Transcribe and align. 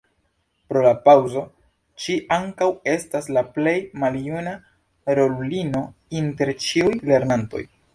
Pro 0.69 0.81
la 0.85 0.93
paŭzo, 1.03 1.43
ŝi 2.05 2.15
ankaŭ 2.39 2.71
estas 2.95 3.29
la 3.37 3.45
plej 3.59 3.77
maljuna 4.07 4.59
rolulino 5.23 5.87
inter 6.25 6.57
ĉiuj 6.69 7.01
lernantoj. 7.13 7.69